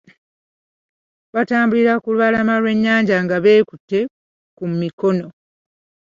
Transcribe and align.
Baatambulira 1.33 1.93
ku 2.01 2.07
lubalama 2.13 2.53
lw'ennyanja 2.61 3.15
nga 3.25 3.37
beekute 3.43 3.99
ku 4.57 4.63
mikono. 4.81 5.27